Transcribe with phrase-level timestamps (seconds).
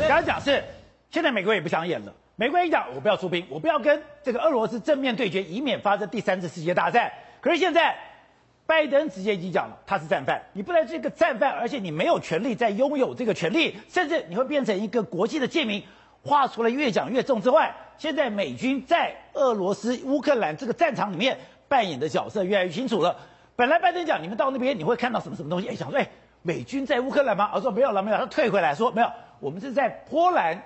[0.00, 0.62] 刚刚讲是，
[1.10, 2.12] 现在美国也不想演了。
[2.36, 7.12] 美国一讲，我不要出兵，我不要跟这个俄罗斯正面对决，以免发生第三次世界大战。
[7.40, 7.96] 可是现在，
[8.66, 15.82] 拜登直接已经讲了，他是战犯，你不能是一个战犯，而且你没有权利再拥有这个权利，甚至你会变成一个国际的贱民。
[16.24, 21.38] 话除了越讲越重之外，现在美军在俄罗斯、乌克兰这个战场里面
[21.68, 23.14] 扮演的角色越来越清楚了。
[23.54, 25.68] 本来拜登讲，你们到那边你会看到什么什么东西？
[25.68, 26.08] 哎，想说，哎，
[26.42, 27.50] 美军在乌克兰吗？
[27.54, 29.12] 我说没有了，没有，他退回来说没有，
[29.44, 30.62] 我们是在波兰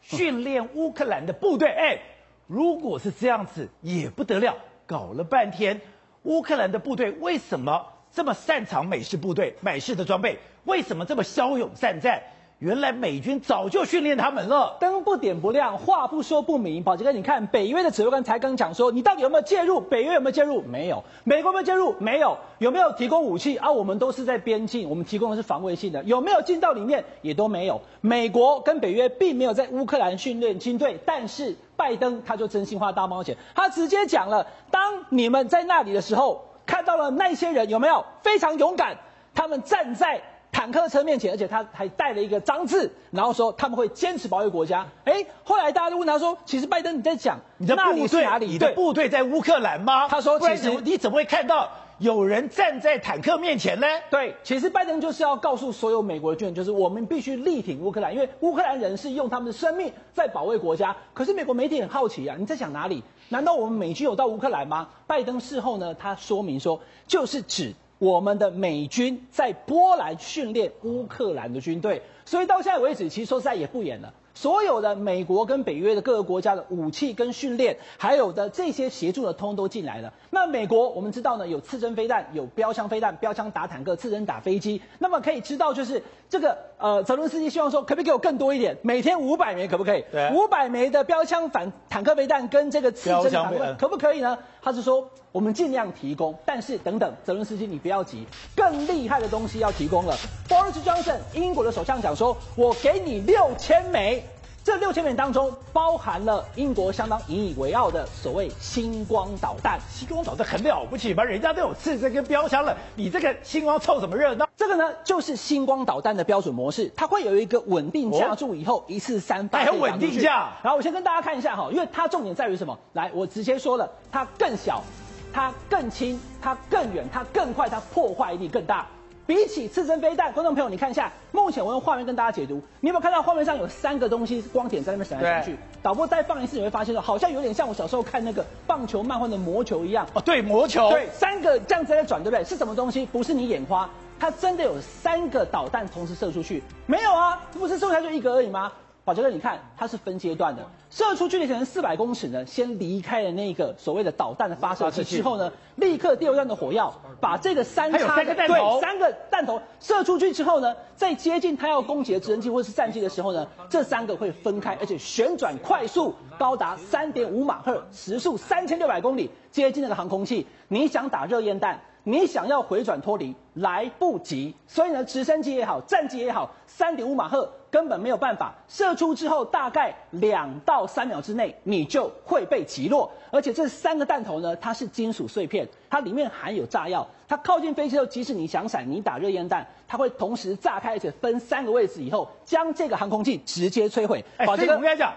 [0.00, 1.68] 训练乌克兰的部队。
[1.68, 1.98] 哎，
[2.46, 5.80] 如果是这样子也不得了，搞了半天。
[6.22, 10.38] 乌克兰的部队为什么这么擅长美式部队、美式的装备？
[10.62, 12.22] 为什么这么骁勇善战？
[12.60, 14.76] 原来美军早就训练他们了。
[14.78, 16.84] 灯不点不亮，话不说不明。
[16.84, 19.80] 宝杰哥，你看北约的指挥官才刚讲说，你到底有没有介入？
[19.80, 20.60] 北约有没有介入？
[20.60, 21.02] 没有。
[21.24, 21.94] 美国有没有介入？
[21.98, 22.36] 没有。
[22.58, 23.56] 有没有提供武器？
[23.56, 26.04] 啊，我们都是在边境，我们提供的是防卫性的。
[26.04, 27.02] 有没有进到里面？
[27.22, 27.80] 也都没有。
[28.02, 38.98] 美国跟北约并没有在乌克兰训练军队，但是拜登他就真心话大冒险，他直接讲了，当你们在那里的时候，看到了那些人有没有非常勇敢？
[39.34, 40.20] 他们站在。
[40.52, 44.86] 坦克车面前，而且他还带了一个章字，然后说他们会坚持保卫国家。
[45.04, 48.46] 哎，后来大家都问他说：“其实拜登你在讲你的部队是哪里？
[48.46, 60.94] 你的部队在乌克兰吗？”他说：“其实你怎么会看到有人站在坦克面前呢？”对，其实拜登就是要告诉所有美国的军人，就是我们必须力挺乌克兰，因为乌克兰人是用他们的生命在保卫国家。
[61.14, 63.02] 可是美国媒体很好奇啊，你在讲哪里？
[63.28, 64.88] 难道我们美军有到乌克兰吗？
[65.06, 67.72] 拜登事后呢，他说明说，就是指。
[68.00, 74.10] 我们的美军在波兰训练乌克兰的军队，所以到现在为止，其实说实在也不远了。
[74.40, 80.14] 所有的美国跟北约的各个国家的武器跟训练，还有的这些协助的，通通都进来了。
[80.30, 84.80] 那美国我们知道呢，有刺针飞弹，有标枪飞弹，标枪打坦克，刺针打飞机。
[84.98, 88.78] 那么可以知道，就是这个呃，泽伦斯基希望说，可不可以给我更多一点？
[88.80, 90.02] 每天五百枚，可不可以？
[90.10, 94.38] 对，五百枚的标枪反坦克飞弹跟这个刺针坦克，可不可以呢？
[94.62, 98.26] 他是说，我们尽量提供，但是等等，泽伦斯基你不要急，
[98.56, 100.16] 更厉害的东西要提供了。
[100.48, 104.24] Boris Johnson 英国的首相讲说，我给你六千枚。
[104.62, 109.80] 这六千枚当中包含了英国相当引以为傲的所谓星光导弹。
[109.90, 111.24] 星光导弹很了不起吗？
[111.24, 114.46] 人家都有刺针跟标枪了，你这个星光凑什么热闹？
[114.58, 120.52] 这个呢，就是星光导弹的标准模式，它会有一个稳定架住以后、哦、一次三发，还有稳定架。
[120.62, 122.78] 然后我先跟大家看一下哈，因为它重点在于什么？
[122.92, 124.84] 来，我直接说了，它更小，
[125.32, 128.86] 它更轻，它更远，它更快，它破坏力更大。
[129.30, 135.56] 比起刺针飞弹，观众朋友，你看一下，目前我用画面跟大家解读，你有没有看到画面上有三个东西光点在那边闪来闪去？
[135.80, 140.04] 导播再放一次，你会发现说，好像有点像我小时候看那个棒球漫画的魔球一样。
[140.14, 140.90] 哦，对，魔球。
[140.90, 142.44] 对，三个这样子在转，对不对？
[142.44, 143.06] 是什么东西？
[143.06, 146.60] 不是你眼花，它真的有三个导弹同时射出去？
[146.86, 148.72] 没有啊，不是射出来就一个而已吗？
[149.02, 170.46] 宝杰哥，你看它是分阶段的，射出距离可能四百公尺呢，先离开了那个所谓的导弹的发射器之后呢，立刻第二段的火药把这个三叉三个弹头对三个弹头射出去之后呢，在接近它要攻击的直升机或是战机的时候呢，这三个会分开，而且旋转快速高达三点五马赫，时速三千六百公里，接近那个航空器。
[170.68, 171.80] 你想打热焰弹？
[172.02, 183.10] 你想要回转脱离来不及，所以呢，直升机也好，战机也好，三点五马赫根本没有办法射出之后，大概两到三秒之内你就会被击落。
[183.30, 194.24] 而且这三个弹头呢，它是金属碎片，它里面含有炸药，它靠近飞机后，即使你想闪，你打热烟弹，它会同时炸开，而且分三个位置以后，将这个航空器直接摧毁。
[194.36, 195.12] 哎，这个我跟你讲。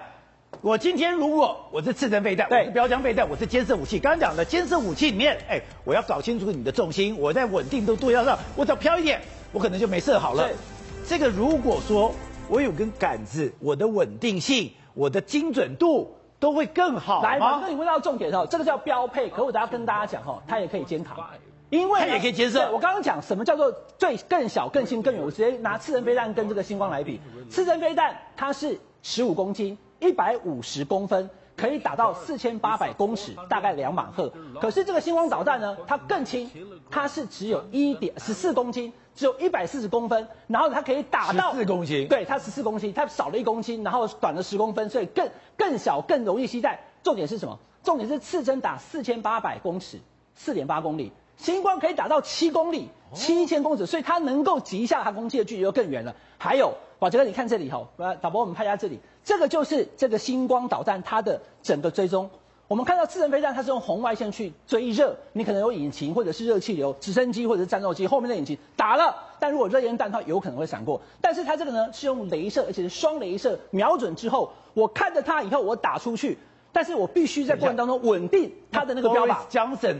[0.62, 3.98] 我今天如果我是刺针飞弹，我是标枪飞弹，我是监视武器。
[3.98, 9.20] 刚刚讲的监视武器里面，哎，我要搞清楚你的重心，我在稳定度度要上，我只要飘一点，
[9.52, 10.48] 我可能就没射好了。
[11.08, 12.14] 这个如果说
[12.50, 17.24] 我有根杆子，我的稳定性、我的精准度都会更好。
[17.24, 19.30] 来，马哥，你问到重点哦，这个叫标配。
[19.30, 21.16] 可我等下跟大家讲哈，它也可以监塔，
[21.70, 22.58] 因为它也可以监视。
[22.58, 25.24] 我刚刚讲什么叫做最更小、更新、更远？
[25.24, 29.78] 我直接拿刺针飞弹跟这个星光来比，刺针飞弹它是十五公斤。
[30.00, 34.32] 一百五十公分可以打到四千八百公尺，大概两马赫。
[34.60, 36.50] 可是这个星光导弹呢，它更轻，
[36.90, 42.08] 它是只有一点十四公斤，只有一百四十公分，然后它可以打到十四公斤。
[42.08, 46.80] 对，它十四公斤，它少了一公斤，然后短了十公分，所以更更小，更容易携带。
[47.04, 47.60] 重点是什么？
[47.84, 50.00] 重点是刺针打四千八百公尺，
[50.36, 56.16] 四点八公里，星光可以打到七公里，七千公尺，所以它能够击下航空器的距离就更远了。
[56.38, 56.74] 还有。
[57.00, 62.30] 宝杰哥，你看这里哈，来，导播，我们拍一下这里，这个就是这个星光导弹它的整个追踪。
[62.70, 69.14] 我们看到刺针飞弹，它是用红外线去追热，你可能有引擎或者是热气流，直升机或者是战斗机后面的引擎打了。
[69.38, 71.02] 但如果热烟弹的话，有可能会闪过。
[71.20, 76.38] 但是它这个呢是用镭射，而且是双镭射瞄准之后，我看着它以后我打出去，
[76.74, 79.38] 但是我必须在过程当中稳定他的那个标靶。
[79.50, 79.98] Johnson，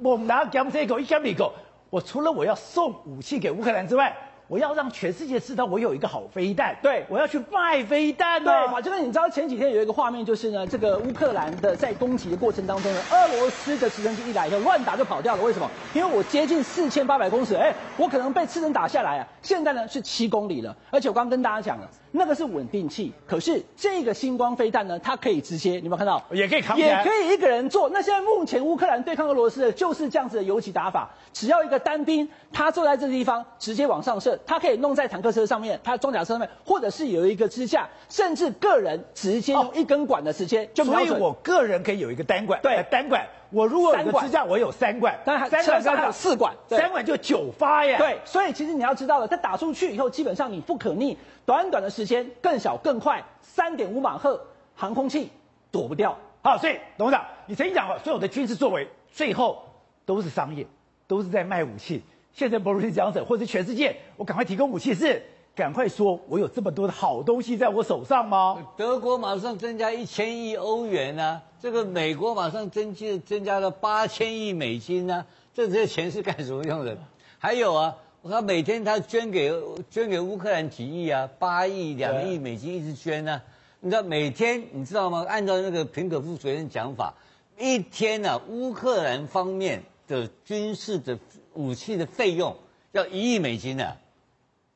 [0.00, 1.52] 我们拿 Johnson 一口一枪一口，
[1.90, 4.16] 我除了我要送武器给乌克兰之外。
[4.46, 15.70] 我要让全世界知道我有一个好飞弹，对，我要去卖飞弹对，马就是你知道前几天有一个画面，就是呢，这个乌克兰的在攻击的过程当中呢，俄罗斯的直升机一来以后乱打就跑掉了，为什么？
[15.94, 19.26] 因为我接近四千八百公尺，哎，我可能被刺针打下来啊。
[19.40, 26.22] 现在呢是七公里了，而且我刚刚跟大家讲了，那个是稳定器，可是这个星光飞弹呢，它可以直接，你有没有看到？
[26.30, 27.88] 也可以扛，也可以一个人做。
[27.88, 35.08] 那现在目前乌克兰对抗俄罗斯的就是这样子的游击打法，只要一个单兵，他坐在这个地方，直接往上射，他可以弄在。
[35.14, 40.82] 坦克车上面，他装甲车上面，或者是有一个支架，甚至个人直接用一根管的直接就。
[40.82, 43.24] 所以我个人可以有一个单管，对，单管。
[43.54, 47.96] 我如果有个支架，我有三管，但还车上还有四管，三管就九发耶。
[47.96, 51.16] 对，所以其实你要知道了，它打出去以后，基本上你不可逆，
[51.46, 55.30] 短短的时间更小更快，三点五马赫，航空器
[55.70, 56.18] 躲不掉。
[56.42, 59.62] 好，所以董事长，你曾经讲过，所有的军事作为最后
[60.04, 60.66] 都是商业，
[61.06, 62.02] 都是在卖武器。
[62.32, 65.22] 现在 Boris Johnson 或者全世界，我赶快提供武器是
[65.54, 68.58] 赶快说，我有这么多的好东西在我手上吗？
[68.76, 76.98] 德国马上增加一千亿欧元呢、啊，这个美国马上增加增加了八千亿美金呢、啊，这这些钱是干什么用的？
[77.38, 77.96] 还有啊，
[78.28, 79.52] 他每天他捐给
[79.90, 83.42] 捐给乌克兰几亿啊，八亿两亿美金一直捐呢、啊。
[83.80, 85.24] 你知道每天你知道吗？
[85.28, 87.14] 按照那个平可夫主任讲法，
[87.58, 91.18] 一天呢、啊，乌克兰方面的军事的。
[91.56, 92.56] 武器的费用
[92.90, 93.96] 要一亿美金呢、啊，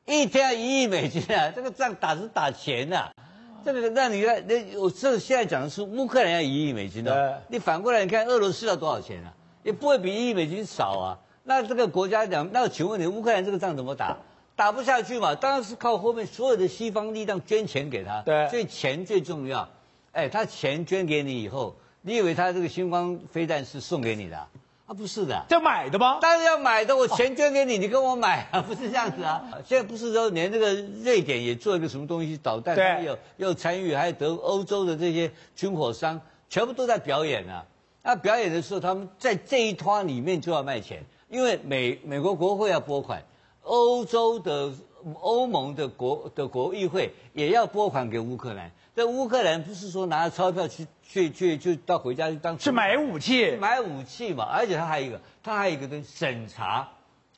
[0.09, 1.51] 一天要一亿美金啊！
[1.55, 3.13] 这个仗打是打钱呐、啊，
[3.63, 9.31] 这个让你看，那我这个现在讲的是乌克兰要一亿美金的、哦，你反过来你看俄罗斯要多少钱啊？
[9.61, 11.19] 也不会比一亿美金少啊。
[11.43, 14.17] 那这个国家讲，那请问你乌克兰这个仗怎么打？
[14.55, 15.35] 打不下去嘛？
[15.35, 18.21] 当然是靠后面所有的西方力量捐钱给他。
[18.23, 19.69] 对，所以钱最重要。
[20.11, 24.37] 哎，他钱捐给你以后，你以为他这个星光飞弹是送给你的？
[24.37, 24.47] 啊，
[24.93, 26.17] 不是的，要买的吗？
[26.21, 29.43] 当然要买的，我钱捐给你，你跟我买啊， 不是这样子啊。
[29.65, 36.19] 现在不是说连这个瑞典也做一个什么东西导弹，对，有有参与，还有德欧洲的这些军火商，
[36.49, 37.63] 全部都在表演啊。
[38.01, 43.21] 那表演的时候，他们在这一团里面就要卖钱，因为美美国国会要拨款，
[43.63, 44.71] 欧洲的
[45.21, 48.71] 欧盟的国的国议会也要拨款给乌克兰。
[48.95, 56.89] 这乌克兰不是说拿着钞票去去去就到回家去当去买武器，买武器嘛，而且他还有一个，他还有一个东西审查，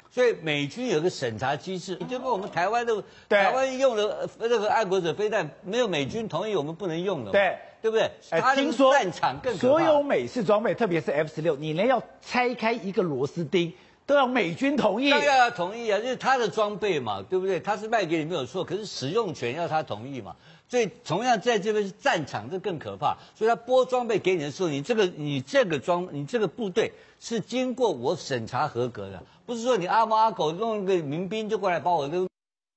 [0.09, 7.57] 所以美军有个审查机制，就跟我们台湾的台湾用的那个爱国者飞弹，没有美军同意我们不能用了，对。
[7.81, 8.11] 对不对？
[8.29, 13.73] 哎，听说战场更所有美式装备，特别是 F 十六，你连要拆开一个螺丝钉
[14.05, 17.59] 都要美军同意，当然要同意啊，就是他的装备嘛，对不对？
[17.59, 20.35] 他是卖给你没有错，可是使用权要他同意嘛。
[20.67, 23.17] 所以同样在这边是战场，这更可怕。
[23.35, 32.27] 所以他拨装备给你的时候，你这个你这个装你这个部队是经过我审查合格的，不是说你阿猫阿狗弄一个民兵就过来把我的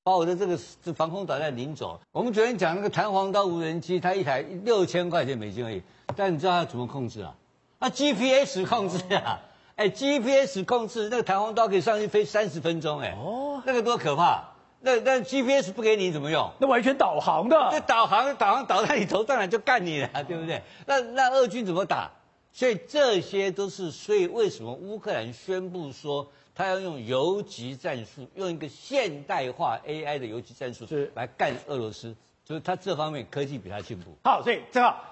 [0.02, 0.58] 把我的这个
[0.92, 2.00] 防空导弹领走。
[2.12, 5.82] 我们昨天讲那个弹簧刀无人机，它一台六千块钱美金而已，
[6.16, 7.34] 但你知道它怎么控制啊？
[7.78, 9.40] 啊，GPS 控制啊！
[9.76, 14.44] 哎，GPS 控制那个弹簧刀可以上去飞三十分钟，哎，哦，那个多可怕！
[14.80, 16.48] 那那 GPS 不给你怎么用？
[16.60, 17.56] 那完全导航的。
[17.72, 20.62] 那导航导航导在你头，上来就干你了，对不对？
[20.86, 22.10] 那那俄军怎么打？
[22.52, 34.16] 所以这些都是，所以为什么乌克兰宣布说他要用游击战术，用一个现代化 AI 的游击战术是来干俄罗斯，就是他这方面科技比他进步。
[34.22, 35.02] 好，所以正好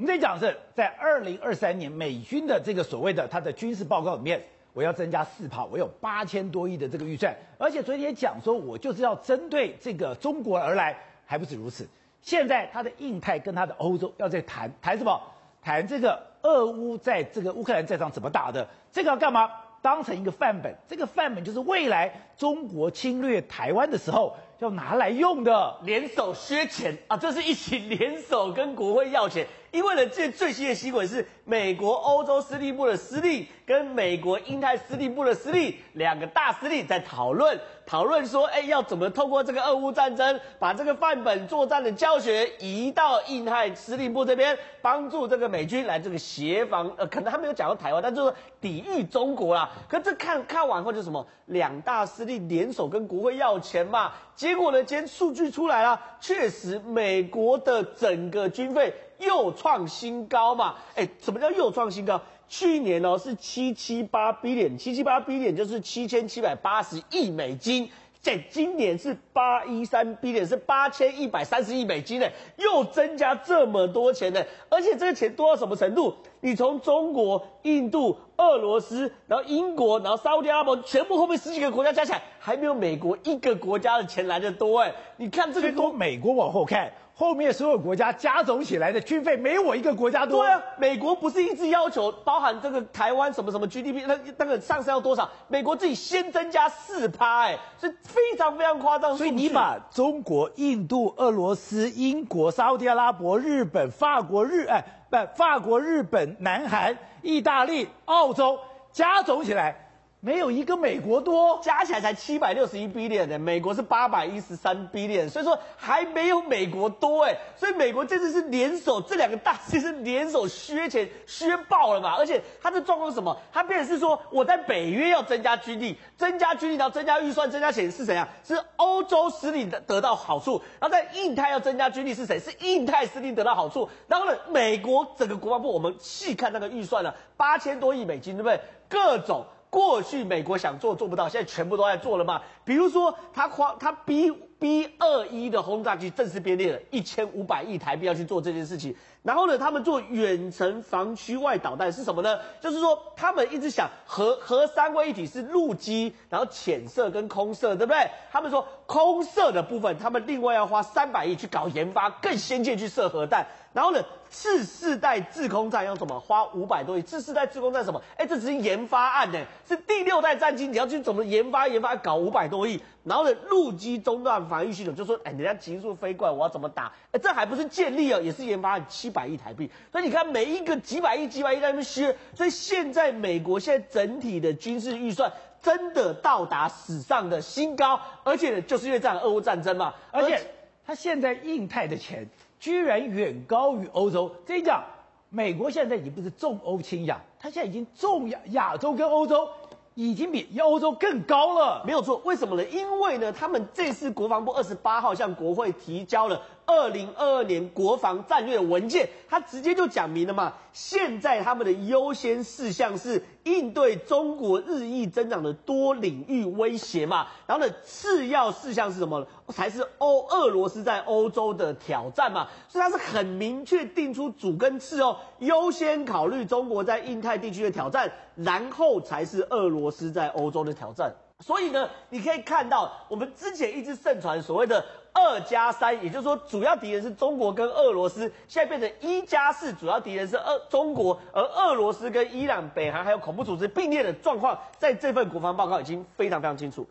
[0.00, 4.42] 我们再讲的是在二零二三年美军的这个所谓的他的军事报告里面。
[4.72, 11.86] 我要增加四炮，我有八千多亿的这个预算，而且昨天也讲说，我就是要针对这个中国而来，还不止如此。
[12.22, 15.20] 现在他的印太跟他的欧洲要在谈谈什么？
[15.60, 18.66] 谈这个俄乌在这个乌克兰战场怎么打的？
[18.90, 19.50] 这个要干嘛？
[19.82, 25.76] 当成一个范本，这个范本就是未来中国侵略台湾的时候要拿来用的。
[25.82, 29.46] 联手削钱啊，这是一起联手跟国会要钱。
[29.70, 49.70] 因为呢，这最新的新闻是美国欧洲司令部的司令跟美国印太司令部的司令两个大司令在讨论，讨论说，哎，要怎么透过这个俄乌战争，把这个范本作战的教学移到印太司令部这边，帮助这个美军来这个协防，呃，可能还没有讲到台湾，但就是抵御中国啦。
[49.88, 58.92] 可这看看完后就什么，两大司令联手跟国会要钱嘛，结果呢，今天数据出来了，确实美国的整个军费。
[59.20, 60.74] 又创新高嘛？
[60.96, 62.20] 哎，什么叫又创新高？
[62.48, 67.88] 去年哦是七七八 B 点七七八 B 点就是七千七百八十亿美金。
[68.22, 76.14] 在今年是八一三 B 点是八千一百三十亿美金呢，又增加这么多钱呢，而且这个钱多到什么程度？
[76.40, 84.92] 你从中国、印度、俄罗斯，然后英国，然后沙乌地阿拉伯，全部后面十几个国家加起来，还没有美国一个国家的钱来的多哎！
[85.18, 86.90] 你看这个多，美国往后看。
[87.12, 90.42] 后面所有国家加总起来的军费没我一个国家多。
[90.42, 95.28] 对啊，美国不是一直要求包含这个台湾什么什么 GDP，那那个上升要多少？
[95.46, 99.14] 美国自己先增加四趴，哎，是非常非常夸张。
[99.18, 108.58] 所以你把中国、印度、俄罗斯、英国、沙乌地阿拉伯、日本、法国、日哎不法国、日本、南韩、意大利、澳洲
[108.92, 109.89] 加总起来。
[110.22, 123.34] 没有一个美国多，加起来才七百六十一 billion 的，美国是八百一十三 billion，所以说还没有美国多哎，所以美国这次是联手，这两个大其实联手削钱削爆了嘛，而且他的状况是什么？
[123.50, 128.28] 他变成是说我在北约要增加军力，增加军力，然后增加预算，增加钱是谁啊？
[128.44, 132.38] 是欧洲实力得得到好处，然后在印太要增加军力是谁？
[132.38, 138.60] 是印太实力得到好处，然后呢，美国整个国防部我们细看那个预算了，八千多亿美金，对不对？
[138.86, 139.46] 各种。
[139.70, 142.42] 过去美国想做做不到，现在全部都在做了嘛。
[142.64, 148.94] 比如说，他花他 B B 二一的轰炸机正式编列了一千五百亿台币要去做这件事情。
[149.22, 152.38] 然后呢，他们做远程防区外导弹是什么呢？
[152.60, 158.10] 就是说，他们一直想核核三位一体是陆基，然后潜射跟空射，对不对？
[158.32, 163.46] 他们说空射的部分，他们另外要花三百亿去搞研发，更先进去射核弹。
[163.72, 167.02] 然后呢，次世代制空战要怎么花五百多亿？
[167.02, 168.02] 次世代制空战什么？
[168.16, 172.82] 哎，这只是研发案呢，是第六代战机，你要去怎么研发研发，搞五百多亿。
[173.04, 176.92] 然后呢，陆基中段防御系统就说，哎，人家急速飞过来，我要怎么打？
[177.12, 179.70] 哎，这还不是建立哦，也是研发案七百亿台币。
[179.92, 182.16] 所以你看，每一个几百亿、几百亿在那边削。
[182.34, 190.40] 所以现在美国现在整体的军事预算真的到达史上的新高，而且呢，就是因为这样俄乌战争嘛，而且
[190.84, 192.28] 他现在印太的钱。
[192.60, 194.84] 居然远高于欧洲，这一讲，
[195.30, 199.48] 美国现在已经不是重欧轻亚，它现在已经重亚亚洲跟欧洲，
[199.94, 201.82] 已经比欧洲更高了。
[201.86, 202.64] 没有错，为什么呢？
[202.66, 206.40] 因为呢，他们这次国防部二十八号向国会提交了。
[206.70, 210.52] 二零二二年国防战略文件，他直接就讲明了嘛。
[210.72, 217.26] 现在他们的优先事项是应对中国日益增长的多领域威胁嘛。
[217.46, 219.26] 然后呢，次要事项是什么？
[219.48, 222.46] 才是欧俄罗斯在欧洲的挑战嘛。
[222.68, 231.12] 所以他是很明确定出主跟次哦，优先考虑中国在印太地区的挑战，然后才是俄罗斯在欧洲的挑战。
[231.40, 234.84] 所以呢，你可以看到我们之前一直盛传所谓的。
[235.12, 246.86] 二加三，也就是说，主要敌人是中国跟俄罗斯，现在变成一加四，主要敌人是俄中国，而俄罗斯跟伊朗、北韩还有恐怖组织并列的状况，在这份国防报告已经非常非常清楚。